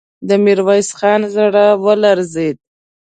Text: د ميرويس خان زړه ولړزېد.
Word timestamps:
د 0.27 0.29
ميرويس 0.43 0.89
خان 0.99 1.21
زړه 1.35 1.65
ولړزېد. 1.85 2.57